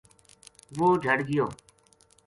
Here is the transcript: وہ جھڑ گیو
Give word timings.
وہ 0.77 0.87
جھڑ 1.03 1.17
گیو 1.29 1.45